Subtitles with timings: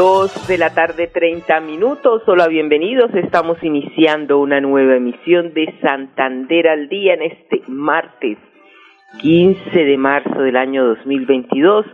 [0.00, 2.22] Dos de la tarde, 30 minutos.
[2.26, 3.14] Hola, bienvenidos.
[3.14, 8.38] Estamos iniciando una nueva emisión de Santander al Día en este martes
[9.20, 11.84] 15 de marzo del año 2022.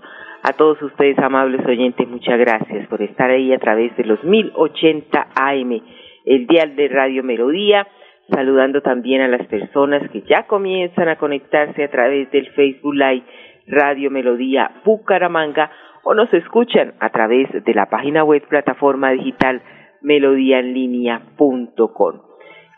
[0.44, 5.26] A todos ustedes, amables oyentes, muchas gracias por estar ahí a través de los 1080
[5.34, 5.82] AM,
[6.26, 7.88] el dial de Radio Melodía.
[8.30, 13.24] Saludando también a las personas que ya comienzan a conectarse a través del Facebook Live
[13.66, 15.72] Radio Melodía Bucaramanga
[16.08, 19.60] o nos escuchan a través de la página web plataforma digital
[20.02, 22.20] melodíaenlínea.com.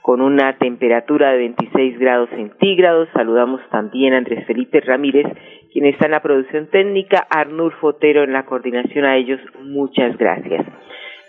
[0.00, 5.26] Con una temperatura de 26 grados centígrados, saludamos también a Andrés Felipe Ramírez,
[5.70, 10.64] quien está en la producción técnica, Arnul Fotero en la coordinación a ellos, muchas gracias.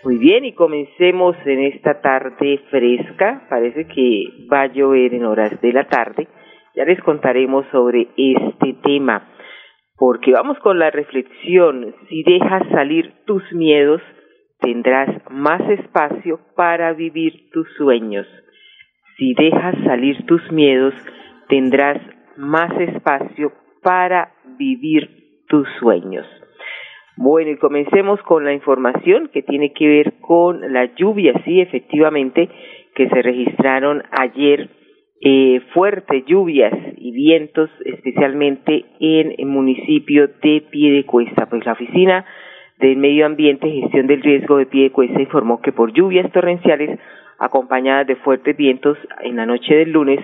[0.06, 5.59] Muy bien, y comencemos en esta tarde fresca, parece que va a llover en horas
[5.59, 6.30] de la tarde,
[6.75, 9.28] ya les contaremos sobre este tema
[10.00, 14.02] porque vamos con la reflexión, si dejas salir tus miedos,
[14.61, 18.25] tendrás más espacio para vivir tus sueños.
[19.17, 20.94] Si dejas salir tus miedos,
[21.50, 22.02] tendrás
[22.38, 23.52] más espacio
[23.83, 26.25] para vivir tus sueños.
[27.17, 32.50] Bueno, y comencemos con la información que tiene que ver con la lluvia, sí, efectivamente,
[32.95, 34.69] que se registraron ayer
[35.22, 41.48] eh, fuertes lluvias y vientos, especialmente en el municipio de Piedecuesta.
[41.50, 42.25] Pues la oficina
[42.80, 47.00] del Medio Ambiente y Gestión del Riesgo de Piedecuesta informó que por lluvias torrenciales
[47.38, 50.19] acompañadas de fuertes vientos en la noche del lunes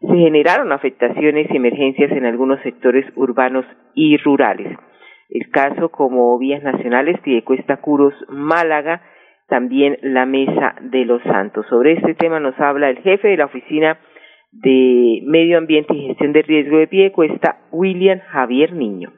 [0.00, 4.76] se generaron afectaciones y emergencias en algunos sectores urbanos y rurales.
[5.28, 9.02] El caso como vías nacionales Piedecuesta Curos Málaga,
[9.48, 11.66] también la Mesa de los Santos.
[11.68, 13.98] Sobre este tema nos habla el jefe de la oficina
[14.52, 19.12] de Medio Ambiente y Gestión de Riesgo de Piedecuesta, William Javier Niño.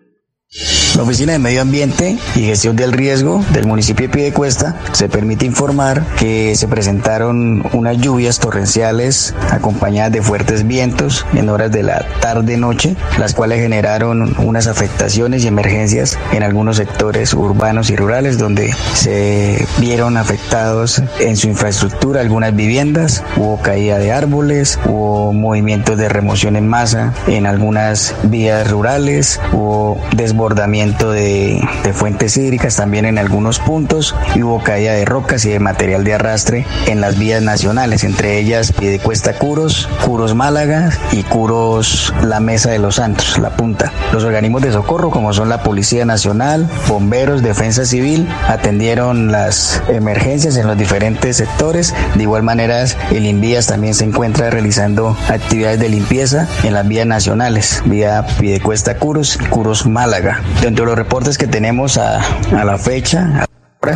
[0.96, 5.46] La Oficina de Medio Ambiente y Gestión del Riesgo del municipio de Piedecuesta se permite
[5.46, 12.06] informar que se presentaron unas lluvias torrenciales acompañadas de fuertes vientos en horas de la
[12.20, 18.74] tarde-noche, las cuales generaron unas afectaciones y emergencias en algunos sectores urbanos y rurales donde
[18.92, 26.10] se vieron afectados en su infraestructura algunas viviendas, hubo caída de árboles, hubo movimientos de
[26.10, 29.98] remoción en masa en algunas vías rurales, hubo
[30.42, 31.62] desbordamiento de,
[31.94, 36.14] fuentes hídricas también en algunos puntos y hubo caída de rocas y de material de
[36.14, 42.70] arrastre en las vías nacionales, entre ellas Piedecuesta Curos, Curos Málaga y Curos La Mesa
[42.70, 43.92] de los Santos, La Punta.
[44.12, 50.56] Los organismos de socorro, como son la Policía Nacional, Bomberos, Defensa Civil, atendieron las emergencias
[50.56, 51.94] en los diferentes sectores.
[52.16, 57.06] De igual manera, el INVIAS también se encuentra realizando actividades de limpieza en las vías
[57.06, 60.31] nacionales, vía Piedecuesta Curos y Curos Málaga.
[60.60, 62.20] Dentro de los reportes que tenemos a,
[62.56, 63.46] a la fecha,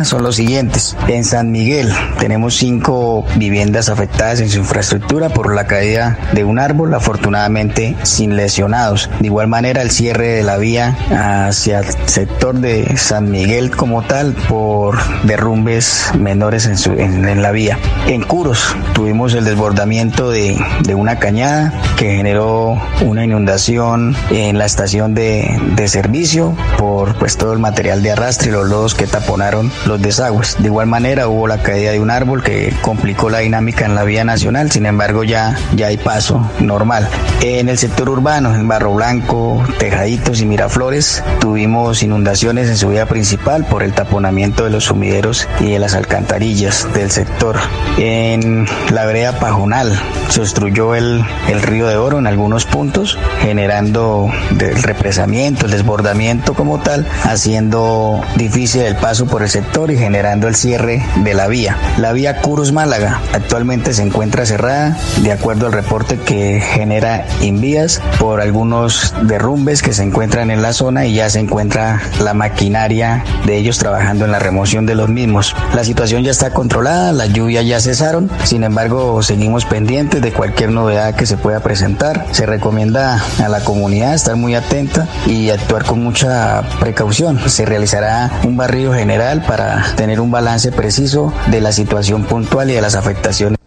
[0.03, 0.97] son los siguientes.
[1.07, 1.89] En San Miguel
[2.19, 8.35] tenemos cinco viviendas afectadas en su infraestructura por la caída de un árbol, afortunadamente sin
[8.35, 9.09] lesionados.
[9.21, 14.03] De igual manera el cierre de la vía hacia el sector de San Miguel como
[14.03, 17.79] tal por derrumbes menores en, su, en, la vía.
[18.07, 24.65] En Curos tuvimos el desbordamiento de, de, una cañada que generó una inundación en la
[24.65, 29.07] estación de, de servicio por pues todo el material de arrastre y los lodos que
[29.07, 30.55] taponaron los desagües.
[30.59, 34.03] De igual manera hubo la caída de un árbol que complicó la dinámica en la
[34.03, 37.07] vía nacional, sin embargo ya, ya hay paso normal.
[37.41, 43.05] En el sector urbano, en Barro Blanco, Tejaditos y Miraflores, tuvimos inundaciones en su vía
[43.05, 47.57] principal por el taponamiento de los sumideros y de las alcantarillas del sector.
[47.97, 49.99] En la vereda Pajonal
[50.29, 56.53] se obstruyó el, el río de Oro en algunos puntos, generando el represamiento, el desbordamiento
[56.53, 61.47] como tal, haciendo difícil el paso por el sector y generando el cierre de la
[61.47, 61.77] vía.
[61.97, 68.01] La vía Curus Málaga actualmente se encuentra cerrada de acuerdo al reporte que genera Invías
[68.19, 73.23] por algunos derrumbes que se encuentran en la zona y ya se encuentra la maquinaria
[73.45, 75.55] de ellos trabajando en la remoción de los mismos.
[75.75, 80.71] La situación ya está controlada, las lluvias ya cesaron, sin embargo seguimos pendientes de cualquier
[80.71, 82.25] novedad que se pueda presentar.
[82.31, 87.39] Se recomienda a la comunidad estar muy atenta y actuar con mucha precaución.
[87.47, 92.69] Se realizará un barrido general para para tener un balance preciso de la situación puntual
[92.69, 93.57] y de las afectaciones.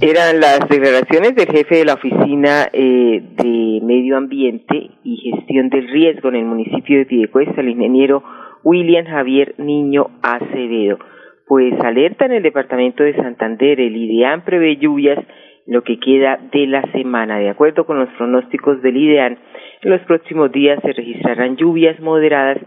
[0.00, 5.88] Eran las declaraciones del jefe de la Oficina eh, de Medio Ambiente y Gestión del
[5.88, 8.22] Riesgo en el municipio de Piedecuesta, el ingeniero
[8.62, 10.98] William Javier Niño Acevedo.
[11.46, 15.18] Pues alerta en el departamento de Santander, el IDEAN prevé lluvias
[15.66, 17.38] lo que queda de la semana.
[17.38, 19.38] De acuerdo con los pronósticos del IDEAN,
[19.82, 22.58] en los próximos días se registrarán lluvias moderadas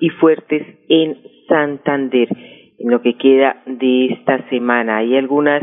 [0.00, 1.16] y fuertes en
[1.52, 2.28] Santander
[2.78, 4.98] en lo que queda de esta semana.
[4.98, 5.62] Hay algunas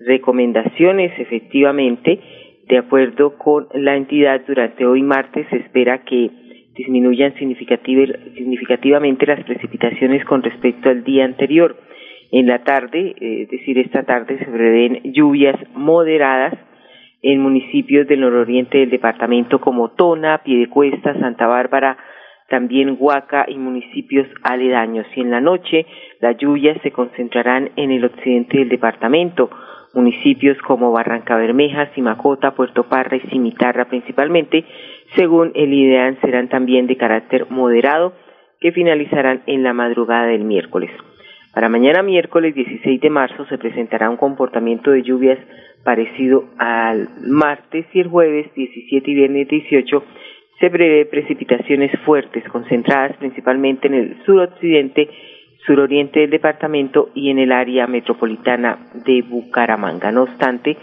[0.00, 2.20] recomendaciones, efectivamente,
[2.68, 6.30] de acuerdo con la entidad, durante hoy martes se espera que
[6.74, 11.76] disminuyan significativamente las precipitaciones con respecto al día anterior.
[12.30, 16.54] En la tarde, eh, es decir, esta tarde se prevén lluvias moderadas
[17.22, 21.96] en municipios del nororiente del departamento como Tona, Piedecuesta, Santa Bárbara,
[22.48, 25.06] también Huaca y municipios aledaños.
[25.14, 25.86] Y en la noche
[26.20, 29.50] las lluvias se concentrarán en el occidente del departamento,
[29.94, 34.64] municipios como Barranca Bermeja, Simacota, Puerto Parra y Cimitarra principalmente,
[35.14, 38.12] según el IDEAN serán también de carácter moderado
[38.60, 40.90] que finalizarán en la madrugada del miércoles.
[41.54, 45.38] Para mañana miércoles 16 de marzo se presentará un comportamiento de lluvias
[45.84, 50.04] parecido al martes y el jueves 17 y viernes 18
[50.60, 55.08] se prevé precipitaciones fuertes concentradas principalmente en el suroccidente,
[55.64, 60.10] suroriente del departamento y en el área metropolitana de Bucaramanga.
[60.10, 60.76] No obstante,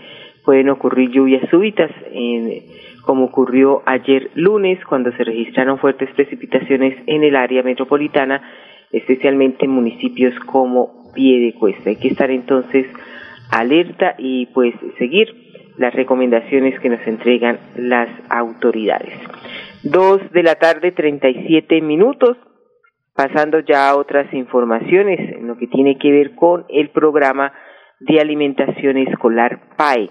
[0.45, 1.92] pueden ocurrir lluvias súbitas,
[3.01, 8.42] como ocurrió ayer lunes cuando se registraron fuertes precipitaciones en el área metropolitana,
[8.92, 11.89] especialmente en municipios como Piedecuesta.
[11.89, 12.88] Hay que estar entonces
[13.51, 15.33] alerta y pues seguir
[15.77, 19.13] las recomendaciones que nos entregan las autoridades.
[19.86, 22.38] Dos de la tarde, treinta y siete minutos.
[23.14, 27.54] Pasando ya a otras informaciones en lo que tiene que ver con el programa
[28.00, 30.10] de alimentación escolar PAE.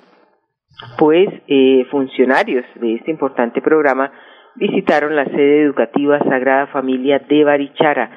[0.97, 4.13] Pues eh, funcionarios de este importante programa
[4.55, 8.13] visitaron la sede educativa Sagrada Familia de Barichara,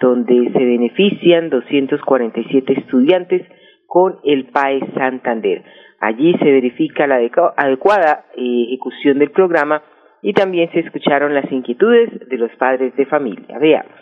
[0.00, 3.42] donde se benefician 247 estudiantes
[3.86, 5.62] con el PAE Santander.
[6.00, 7.20] Allí se verifica la
[7.56, 9.82] adecuada eh, ejecución del programa
[10.26, 13.60] y también se escucharon las inquietudes de los padres de familia.
[13.60, 13.92] Veamos.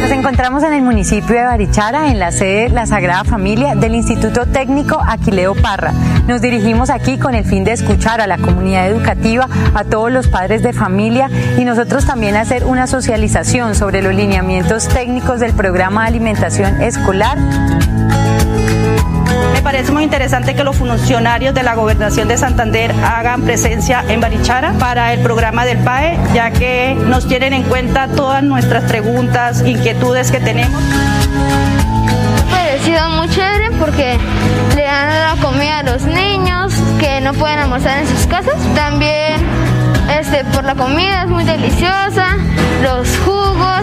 [0.00, 4.44] Nos encontramos en el municipio de Barichara, en la sede La Sagrada Familia del Instituto
[4.46, 5.92] Técnico Aquileo Parra.
[6.26, 10.26] Nos dirigimos aquí con el fin de escuchar a la comunidad educativa, a todos los
[10.26, 16.02] padres de familia y nosotros también hacer una socialización sobre los lineamientos técnicos del programa
[16.02, 17.38] de alimentación escolar.
[19.58, 24.20] Me parece muy interesante que los funcionarios de la Gobernación de Santander hagan presencia en
[24.20, 29.64] Barichara para el programa del PAE, ya que nos tienen en cuenta todas nuestras preguntas,
[29.66, 30.80] inquietudes que tenemos.
[32.40, 34.16] Ha parecido muy chévere porque
[34.76, 38.54] le dan la comida a los niños que no pueden almorzar en sus casas.
[38.76, 39.44] También
[40.20, 42.36] este, por la comida es muy deliciosa,
[42.80, 43.82] los jugos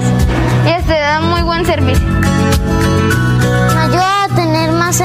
[0.66, 2.25] y este dan muy buen servicio
[4.85, 5.01] más,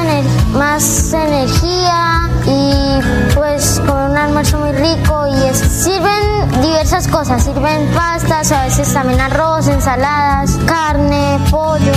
[0.52, 3.00] más energía y
[3.34, 9.20] pues con un almuerzo muy rico y sirven diversas cosas, sirven pastas, a veces también
[9.20, 11.92] arroz, ensaladas, carne, pollo.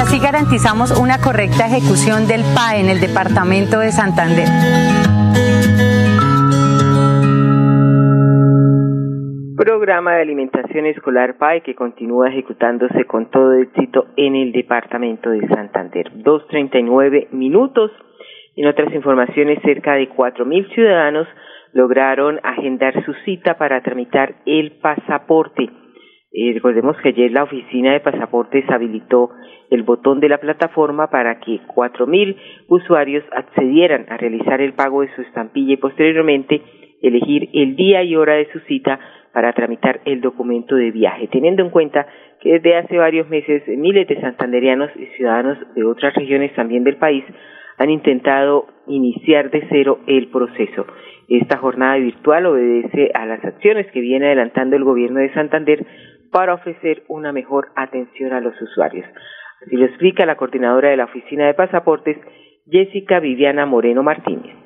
[0.00, 4.48] Así garantizamos una correcta ejecución del PAE en el departamento de Santander.
[9.58, 15.48] Programa de alimentación escolar PAE que continúa ejecutándose con todo éxito en el departamento de
[15.48, 16.12] Santander.
[16.12, 17.90] 2.39 minutos.
[18.54, 21.26] En otras informaciones, cerca de 4.000 ciudadanos
[21.72, 25.68] lograron agendar su cita para tramitar el pasaporte.
[26.30, 29.30] Eh, recordemos que ayer la oficina de pasaportes habilitó
[29.70, 32.36] el botón de la plataforma para que 4.000
[32.68, 36.62] usuarios accedieran a realizar el pago de su estampilla y posteriormente
[37.02, 38.98] elegir el día y hora de su cita
[39.32, 42.06] para tramitar el documento de viaje, teniendo en cuenta
[42.40, 46.96] que desde hace varios meses miles de santanderianos y ciudadanos de otras regiones también del
[46.96, 47.24] país
[47.78, 50.86] han intentado iniciar de cero el proceso.
[51.28, 55.86] Esta jornada virtual obedece a las acciones que viene adelantando el gobierno de Santander
[56.32, 59.06] para ofrecer una mejor atención a los usuarios.
[59.64, 62.16] Así lo explica la coordinadora de la Oficina de Pasaportes,
[62.70, 64.57] Jessica Viviana Moreno Martínez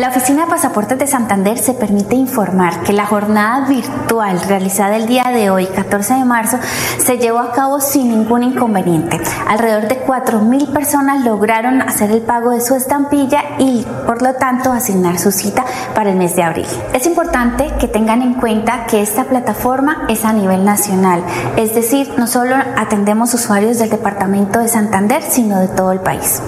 [0.00, 5.06] La Oficina de Pasaportes de Santander se permite informar que la jornada virtual realizada el
[5.06, 6.58] día de hoy, 14 de marzo,
[6.98, 9.20] se llevó a cabo sin ningún inconveniente.
[9.46, 14.72] Alrededor de 4.000 personas lograron hacer el pago de su estampilla y, por lo tanto,
[14.72, 16.66] asignar su cita para el mes de abril.
[16.94, 21.22] Es importante que tengan en cuenta que esta plataforma es a nivel nacional,
[21.56, 26.40] es decir, no solo atendemos usuarios del departamento de Santander, sino de todo el país.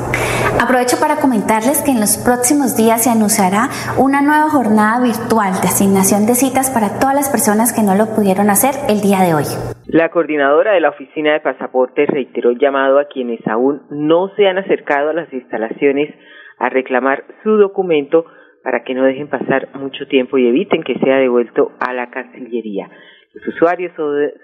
[0.62, 3.66] Aprovecho para comentarles que en los próximos días se anunciará
[3.98, 8.14] una nueva jornada virtual de asignación de citas para todas las personas que no lo
[8.14, 9.42] pudieron hacer el día de hoy.
[9.90, 14.46] La coordinadora de la Oficina de Pasaportes reiteró el llamado a quienes aún no se
[14.46, 16.14] han acercado a las instalaciones
[16.58, 18.24] a reclamar su documento
[18.62, 22.88] para que no dejen pasar mucho tiempo y eviten que sea devuelto a la Cancillería.
[23.34, 23.90] Los usuarios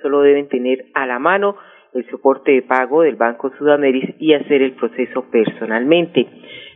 [0.03, 1.55] solo deben tener a la mano
[1.99, 6.27] el soporte de pago del Banco Sudameris y hacer el proceso personalmente.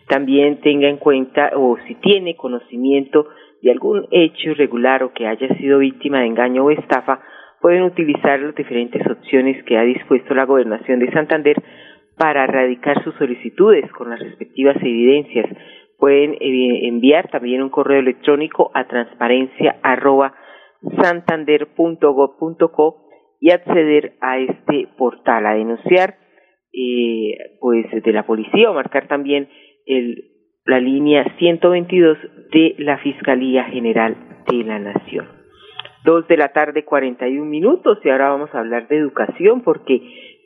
[0.08, 3.28] También tenga en cuenta o si tiene conocimiento
[3.62, 7.20] de algún hecho irregular o que haya sido víctima de engaño o estafa,
[7.60, 11.62] pueden utilizar las diferentes opciones que ha dispuesto la Gobernación de Santander
[12.18, 15.46] para erradicar sus solicitudes con las respectivas evidencias.
[15.98, 19.76] Pueden eh, enviar también un correo electrónico a transparencia
[23.42, 26.14] y acceder a este portal, a denunciar
[26.72, 29.48] eh, pues de la policía o marcar también
[29.84, 30.30] el,
[30.64, 32.18] la línea 122
[32.52, 34.16] de la Fiscalía General
[34.48, 35.26] de la Nación.
[36.04, 40.00] Dos de la tarde, 41 minutos, y ahora vamos a hablar de educación porque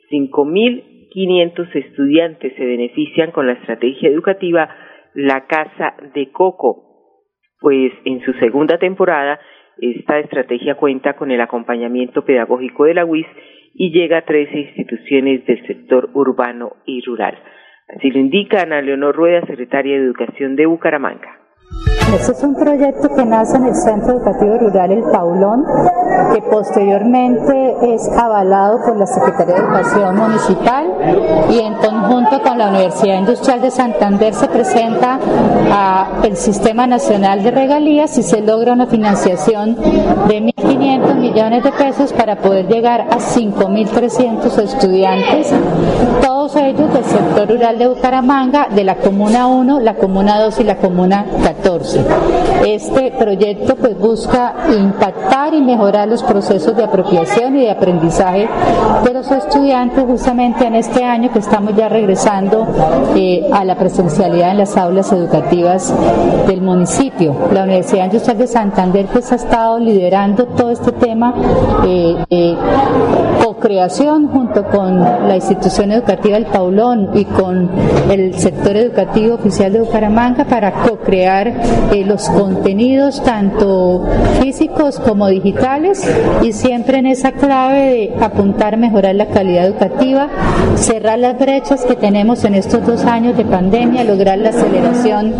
[0.09, 4.69] 5.500 estudiantes se benefician con la estrategia educativa
[5.13, 7.21] La Casa de Coco,
[7.59, 9.39] pues en su segunda temporada
[9.79, 13.27] esta estrategia cuenta con el acompañamiento pedagógico de la UIS
[13.73, 17.37] y llega a 13 instituciones del sector urbano y rural.
[17.87, 21.46] Así lo indica Ana Leonor Rueda, secretaria de Educación de Bucaramanga.
[22.13, 25.65] Este es un proyecto que nace en el Centro Educativo Rural El Paulón,
[26.33, 30.85] que posteriormente es avalado por la Secretaría de Educación Municipal
[31.49, 35.19] y en conjunto con la Universidad Industrial de Santander se presenta
[35.69, 42.13] al Sistema Nacional de Regalías y se logra una financiación de 1.500 millones de pesos
[42.13, 45.53] para poder llegar a 5.300 estudiantes,
[46.21, 50.63] todos ellos del sector rural de Bucaramanga, de la Comuna 1, la Comuna 2 y
[50.63, 51.96] la Comuna 14.
[52.65, 58.47] Este proyecto pues busca impactar y mejorar los procesos de apropiación y de aprendizaje
[59.03, 62.67] de los estudiantes justamente en este año que estamos ya regresando
[63.15, 65.93] eh, a la presencialidad en las aulas educativas
[66.47, 67.35] del municipio.
[67.53, 71.33] La Universidad Industrial de Santander pues ha estado liderando todo este tema
[71.85, 72.57] eh, de
[73.43, 77.69] co-creación junto con la institución educativa El Paulón y con
[78.09, 81.53] el sector educativo oficial de Bucaramanga para co-crear
[81.91, 84.05] eh, los contenidos tanto
[84.41, 86.07] físicos como digitales
[86.43, 90.27] y siempre en esa clave de apuntar mejorar la calidad educativa,
[90.75, 95.33] cerrar las brechas que tenemos en estos dos años de pandemia, lograr la aceleración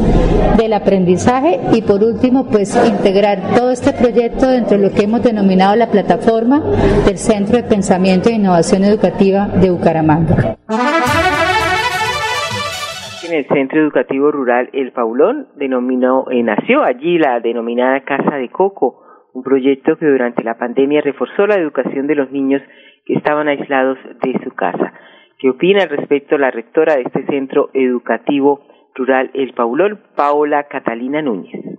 [0.57, 5.23] del aprendizaje y por último pues integrar todo este proyecto dentro de lo que hemos
[5.23, 6.61] denominado la plataforma
[7.05, 10.57] del Centro de Pensamiento e Innovación Educativa de Bucaramanga
[13.27, 18.49] en el Centro Educativo Rural El Paulón denominó, eh, nació allí la denominada Casa de
[18.49, 19.03] Coco,
[19.33, 22.61] un proyecto que durante la pandemia reforzó la educación de los niños
[23.05, 24.93] que estaban aislados de su casa.
[25.39, 28.61] ¿Qué opina al respecto la rectora de este Centro Educativo
[28.95, 31.77] Rural El Paulón, Paola Catalina Núñez?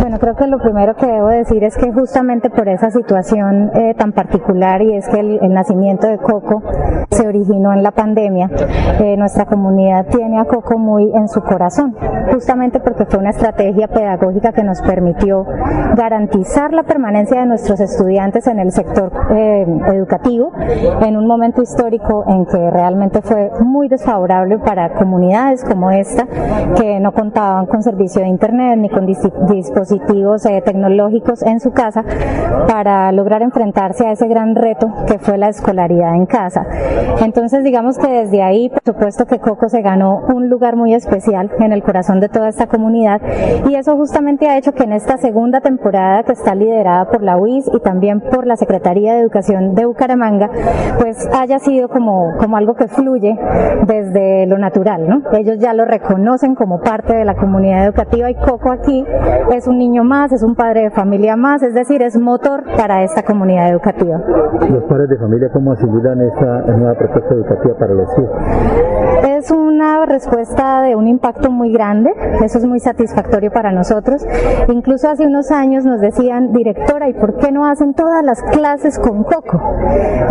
[0.00, 3.94] Bueno, creo que lo primero que debo decir es que justamente por esa situación eh,
[3.96, 6.62] tan particular y es que el, nacimiento de Coco
[7.10, 8.50] se originó en la pandemia,
[9.00, 11.96] eh, nuestra comunidad tiene a Coco muy en su corazón,
[12.32, 15.46] justamente porque fue una estrategia pedagógica que nos permitió
[15.96, 20.52] garantizar la permanencia de nuestros estudiantes en el sector eh, educativo
[21.02, 26.26] en un momento histórico en que realmente fue muy desfavorable para comunidades como esta
[26.76, 29.06] que no contaban con servicio de internet ni con
[29.48, 32.04] dispositivos eh, tecnológicos en su casa
[32.68, 36.66] para lograr enfrentarse a ese gran reto que fue la escolaridad en casa.
[37.22, 41.50] Entonces digamos que desde ahí, por supuesto que Coco se ganó un lugar muy especial
[41.58, 43.20] en el corazón de toda esta comunidad
[43.68, 47.36] y eso justamente ha hecho que en esta segunda temporada que está liderada por la
[47.36, 50.50] UIS y también por la Secretaría de Educación de Bucaramanga,
[50.98, 53.38] pues haya sido como, como algo que fluye
[53.86, 55.22] desde lo natural, ¿no?
[55.32, 59.04] Ellos ya lo reconocen como parte de la comunidad educativa y Coco aquí
[59.52, 63.02] es un niño más, es un padre de familia más, es decir, es motor para
[63.02, 64.20] esta comunidad educativa.
[64.70, 68.30] ¿Los padres de familia cómo asimilan esta nueva propuesta educativa para los hijos?
[69.28, 72.10] Es una respuesta de un impacto muy grande,
[72.42, 74.24] eso es muy satisfactorio para nosotros.
[74.68, 78.98] Incluso hace unos años nos decían, directora, ¿y por qué no hacen todas las clases
[78.98, 79.60] con Coco?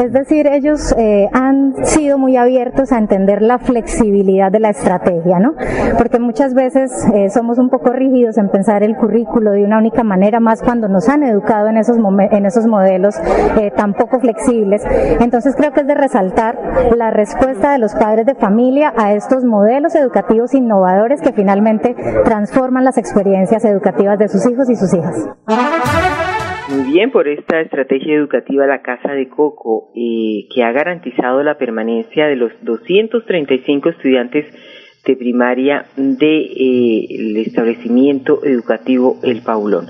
[0.03, 5.39] Es decir, ellos eh, han sido muy abiertos a entender la flexibilidad de la estrategia,
[5.39, 5.53] ¿no?
[5.97, 10.03] Porque muchas veces eh, somos un poco rígidos en pensar el currículo de una única
[10.03, 11.97] manera, más cuando nos han educado en esos,
[12.31, 13.15] en esos modelos
[13.59, 14.81] eh, tan poco flexibles.
[15.19, 16.57] Entonces creo que es de resaltar
[16.97, 22.83] la respuesta de los padres de familia a estos modelos educativos innovadores que finalmente transforman
[22.83, 25.29] las experiencias educativas de sus hijos y sus hijas.
[26.69, 31.57] Muy bien por esta estrategia educativa La Casa de Coco, eh, que ha garantizado la
[31.57, 34.45] permanencia de los 235 estudiantes
[35.05, 39.87] de primaria del de, eh, establecimiento educativo El Paulón.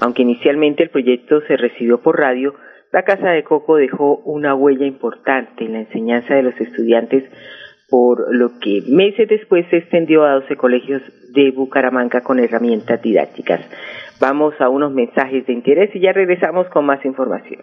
[0.00, 2.54] Aunque inicialmente el proyecto se recibió por radio,
[2.92, 7.24] la Casa de Coco dejó una huella importante en la enseñanza de los estudiantes,
[7.88, 11.02] por lo que meses después se extendió a 12 colegios
[11.32, 13.60] de Bucaramanga con herramientas didácticas.
[14.20, 17.62] Vamos a unos mensajes de interés y ya regresamos con más información.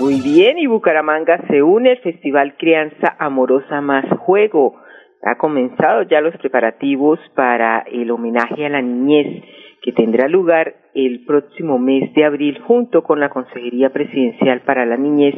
[0.00, 4.74] Muy bien, y Bucaramanga se une al Festival Crianza Amorosa Más Juego.
[5.22, 9.44] Ha comenzado ya los preparativos para el homenaje a la niñez
[9.80, 14.96] que tendrá lugar el próximo mes de abril junto con la Consejería Presidencial para la
[14.96, 15.36] Niñez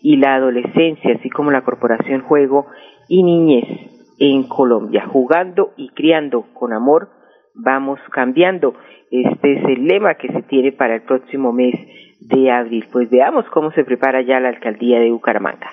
[0.00, 2.66] y la Adolescencia, así como la Corporación Juego
[3.08, 3.66] y Niñez
[4.20, 5.06] en Colombia.
[5.06, 7.08] Jugando y criando con amor,
[7.54, 8.74] vamos cambiando.
[9.10, 11.74] Este es el lema que se tiene para el próximo mes
[12.20, 12.86] de abril.
[12.92, 15.70] Pues veamos cómo se prepara ya la alcaldía de Bucaramanga.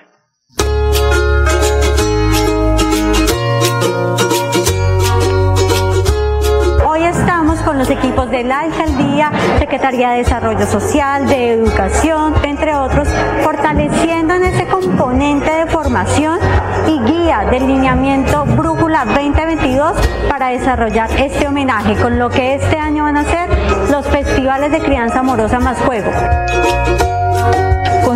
[7.78, 13.08] Los equipos de la alcaldía, Secretaría de Desarrollo Social, de Educación, entre otros,
[13.44, 16.40] fortaleciendo en ese componente de formación
[16.88, 19.94] y guía del lineamiento Brújula 2022
[20.30, 23.50] para desarrollar este homenaje, con lo que este año van a ser
[23.92, 26.10] los festivales de crianza amorosa más juego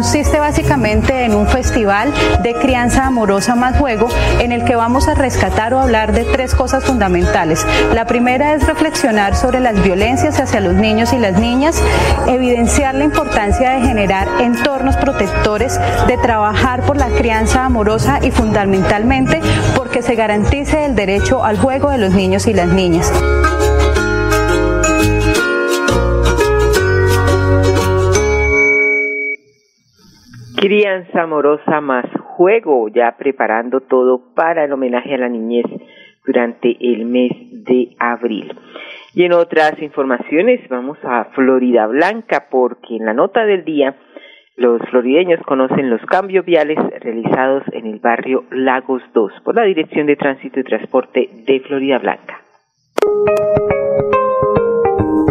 [0.02, 2.12] consiste básicamente en un festival
[2.42, 4.10] de crianza amorosa más juego
[4.40, 7.68] en el que vamos a rescatar o hablar de tres cosas fundamentales.
[7.94, 11.80] La primera es reflexionar sobre las violencias hacia los niños y las niñas,
[12.28, 19.40] evidenciar la importancia de generar entornos protectores, de trabajar por la crianza amorosa y fundamentalmente
[19.76, 23.14] porque se garantice el derecho al juego de los niños y las niñas.
[30.62, 35.66] Crianza amorosa más juego, ya preparando todo para el homenaje a la niñez
[36.24, 37.32] durante el mes
[37.66, 38.54] de abril.
[39.16, 43.96] Y en otras informaciones vamos a Florida Blanca porque en la nota del día
[44.56, 50.06] los florideños conocen los cambios viales realizados en el barrio Lagos 2 por la Dirección
[50.06, 52.40] de Tránsito y Transporte de Florida Blanca.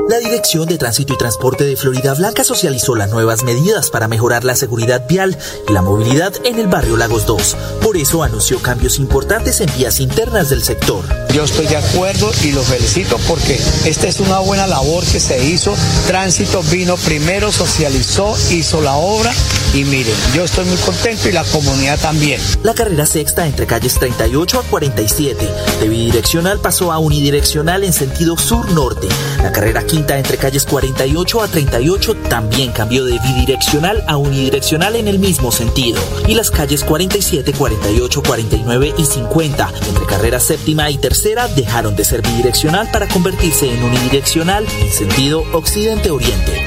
[0.09, 4.45] La Dirección de Tránsito y Transporte de Florida Blanca socializó las nuevas medidas para mejorar
[4.45, 5.37] la seguridad vial
[5.69, 7.57] y la movilidad en el barrio Lagos 2.
[7.83, 11.05] Por eso anunció cambios importantes en vías internas del sector.
[11.33, 15.45] Yo estoy de acuerdo y lo felicito porque esta es una buena labor que se
[15.45, 15.75] hizo.
[16.07, 19.33] Tránsito vino primero, socializó, hizo la obra
[19.73, 22.41] y miren, yo estoy muy contento y la comunidad también.
[22.65, 25.49] La carrera sexta entre calles 38 a 47
[25.81, 29.09] de bidireccional pasó a unidireccional en sentido sur-norte.
[29.43, 35.09] La carrera quinta entre calles 48 a 38 también cambió de bidireccional a unidireccional en
[35.09, 36.01] el mismo sentido.
[36.29, 42.05] Y las calles 47, 48, 49 y 50 entre carrera séptima y tercera dejaron de
[42.05, 46.65] ser bidireccional para convertirse en unidireccional en sentido occidente-oriente.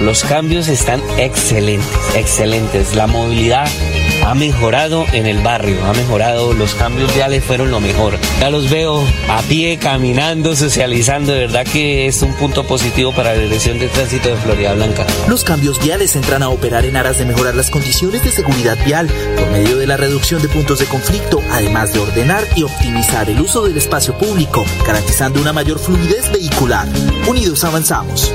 [0.00, 2.96] Los cambios están excelentes, excelentes.
[2.96, 3.68] La movilidad
[4.24, 8.18] ha mejorado en el barrio, ha mejorado, los cambios viales fueron lo mejor.
[8.40, 13.34] Ya los veo a pie, caminando, socializando, de verdad que es un punto positivo para
[13.34, 15.06] la dirección de tránsito de Florida Blanca.
[15.28, 19.08] Los cambios viales entran a operar en aras de mejorar las condiciones de seguridad vial
[19.36, 23.40] por medio de la reducción de puntos de conflicto, además de ordenar y optimizar el
[23.40, 26.86] uso del espacio público, garantizando una mayor fluidez vehicular.
[27.28, 28.34] Unidos avanzamos.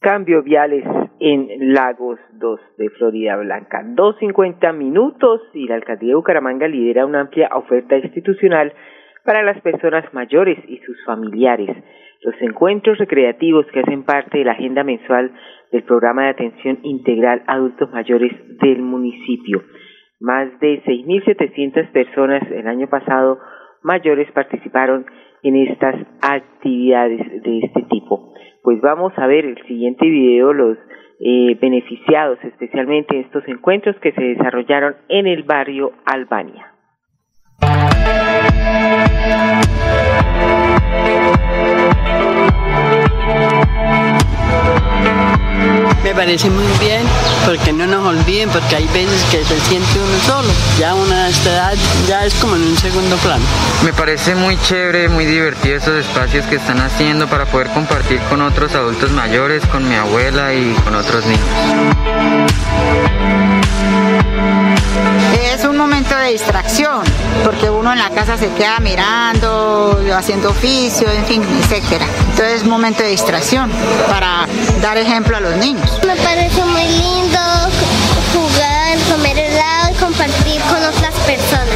[0.00, 0.84] Cambio viales
[1.20, 3.82] en Lagos 2 de Florida Blanca.
[3.84, 8.72] 2.50 minutos y la alcaldía de Bucaramanga lidera una amplia oferta institucional
[9.24, 11.76] para las personas mayores y sus familiares.
[12.22, 15.30] Los encuentros recreativos que hacen parte de la agenda mensual
[15.70, 19.62] del programa de atención integral a adultos mayores del municipio.
[20.20, 23.38] Más de 6.700 personas el año pasado
[23.82, 25.06] mayores participaron
[25.42, 28.34] en estas actividades de este tipo.
[28.62, 30.76] Pues vamos a ver el siguiente video, los
[31.20, 36.72] eh, beneficiados especialmente en estos encuentros que se desarrollaron en el barrio Albania.
[46.10, 47.06] Me parece muy bien
[47.46, 50.48] porque no nos olviden, porque hay veces que se siente uno solo.
[50.76, 51.74] Ya una esta edad
[52.08, 53.44] ya es como en un segundo plano.
[53.84, 58.42] Me parece muy chévere, muy divertido estos espacios que están haciendo para poder compartir con
[58.42, 61.46] otros adultos mayores, con mi abuela y con otros niños.
[65.52, 67.02] Es un momento de distracción,
[67.44, 72.06] porque uno en la casa se queda mirando, haciendo oficio, en fin, etcétera.
[72.30, 73.70] Entonces es un momento de distracción
[74.08, 74.46] para
[74.80, 76.00] dar ejemplo a los niños.
[76.06, 77.38] Me parece muy lindo
[78.32, 81.70] jugar, comer helado y compartir con otras personas.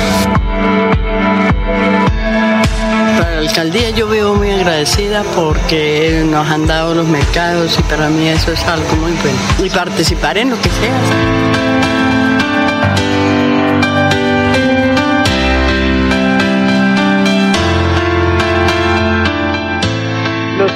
[3.18, 8.08] Para la alcaldía yo vivo muy agradecida porque nos han dado los mercados y para
[8.08, 9.38] mí eso es algo muy bueno.
[9.62, 11.93] Y participar en lo que sea.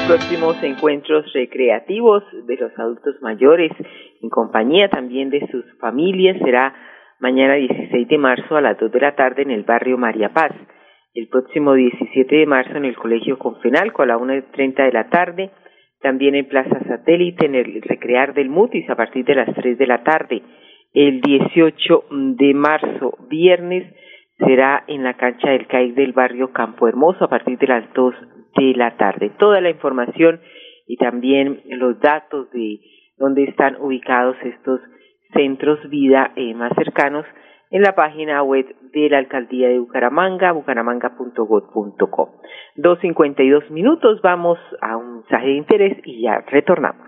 [0.09, 3.71] Próximos encuentros recreativos de los adultos mayores
[4.23, 6.75] en compañía también de sus familias será
[7.21, 10.53] mañana 16 de marzo a las 2 de la tarde en el barrio María Paz.
[11.13, 15.51] El próximo 17 de marzo en el Colegio Confenalco a la 1.30 de la tarde.
[16.01, 19.87] También en Plaza Satélite en el Recrear del Mutis a partir de las 3 de
[19.87, 20.41] la tarde.
[20.95, 23.95] El 18 de marzo, viernes,
[24.39, 28.15] será en la cancha del CAIC del barrio Campo Hermoso a partir de las 2
[28.57, 29.31] de la tarde.
[29.39, 30.41] Toda la información
[30.87, 32.81] y también los datos de
[33.19, 34.81] dónde están ubicados estos
[35.35, 37.27] centros vida eh, más cercanos
[37.71, 42.41] en la página web de la alcaldía de Bucaramanga, bucaramanga.gov.co.
[42.77, 47.08] 2.52 minutos, vamos a un mensaje de interés y ya retornamos.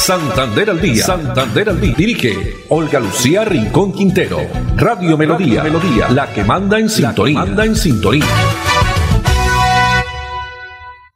[0.00, 1.04] Santander al día.
[1.04, 1.94] Santander al día.
[1.94, 2.32] Dirige
[2.70, 4.38] Olga Lucía Rincón Quintero.
[4.74, 5.62] Radio Melodía.
[5.62, 6.08] Melodía.
[6.08, 7.38] La que manda en sintonía.
[7.38, 8.24] Manda en sintonía.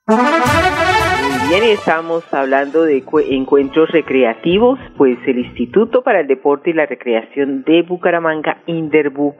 [0.06, 6.84] Muy bien, estamos hablando de encuentros recreativos, pues el Instituto para el Deporte y la
[6.84, 9.34] Recreación de Bucaramanga, Inderbu,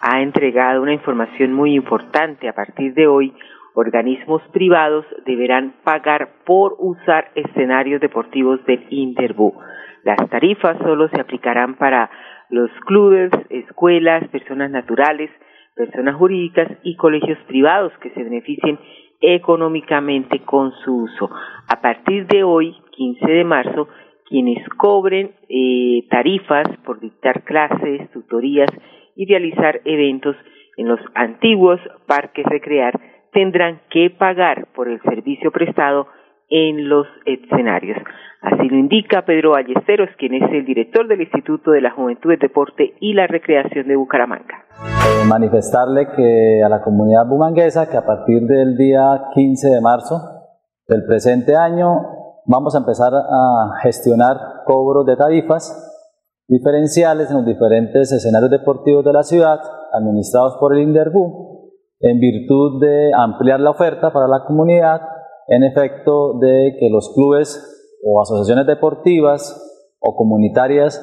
[0.00, 2.48] ha entregado una información muy importante.
[2.48, 3.32] A partir de hoy,
[3.74, 9.54] organismos privados deberán pagar por usar escenarios deportivos del Interbu.
[10.04, 12.10] Las tarifas solo se aplicarán para
[12.48, 15.30] los clubes, escuelas, personas naturales,
[15.74, 18.78] personas jurídicas y colegios privados que se beneficien
[19.20, 21.30] económicamente con su uso.
[21.68, 23.88] A partir de hoy, 15 de marzo,
[24.26, 28.70] quienes cobren eh, tarifas por dictar clases, tutorías
[29.16, 30.36] y realizar eventos
[30.76, 32.98] en los antiguos parques recrear
[33.32, 36.06] tendrán que pagar por el servicio prestado
[36.48, 37.98] en los escenarios.
[38.42, 42.38] Así lo indica Pedro Ballesteros, quien es el director del Instituto de la Juventud, el
[42.38, 44.64] Deporte y la Recreación de Bucaramanga.
[44.82, 50.16] Eh, manifestarle que a la comunidad bumanguesa que a partir del día 15 de marzo
[50.88, 52.00] del presente año
[52.46, 55.86] vamos a empezar a gestionar cobros de tarifas
[56.48, 59.60] diferenciales en los diferentes escenarios deportivos de la ciudad
[59.92, 61.39] administrados por el INDERBU
[62.00, 65.00] en virtud de ampliar la oferta para la comunidad,
[65.48, 69.60] en efecto de que los clubes o asociaciones deportivas
[70.00, 71.02] o comunitarias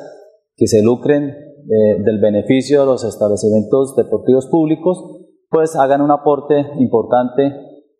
[0.55, 4.97] que se lucren eh, del beneficio de los establecimientos deportivos públicos,
[5.49, 7.53] pues hagan un aporte importante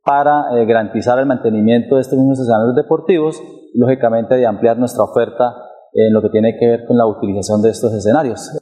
[0.04, 3.42] para eh, garantizar el mantenimiento de estos mismos escenarios deportivos
[3.74, 5.54] y lógicamente de ampliar nuestra oferta
[5.94, 8.58] en lo que tiene que ver con la utilización de estos escenarios.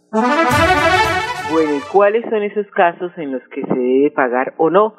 [1.56, 4.96] Bueno, ¿cuáles son esos casos en los que se debe pagar o no?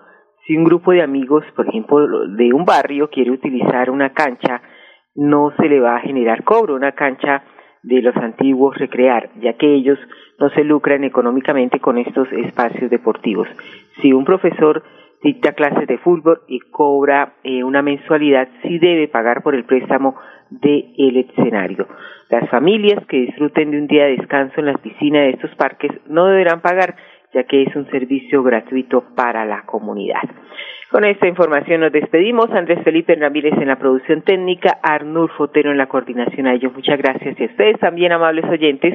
[0.47, 4.63] Si un grupo de amigos, por ejemplo, de un barrio quiere utilizar una cancha,
[5.15, 7.43] no se le va a generar cobro, una cancha
[7.83, 9.99] de los antiguos recrear, ya que ellos
[10.41, 13.49] no se lucran económicamente con estos espacios deportivos.
[14.01, 14.83] Si un profesor
[15.23, 20.17] dicta clases de fútbol y cobra eh, una mensualidad, sí debe pagar por el préstamo
[20.51, 21.87] del escenario.
[22.31, 25.91] Las familias que disfruten de un día de descanso en la piscina de estos parques
[26.07, 26.97] no deberán pagar,
[27.33, 30.23] ya que es un servicio gratuito para la comunidad.
[30.91, 32.51] Con esta información nos despedimos.
[32.53, 36.47] Andrés Felipe Ramírez en la producción técnica, Arnur Fotero en la coordinación.
[36.47, 38.95] A ellos muchas gracias y a ustedes también, amables oyentes,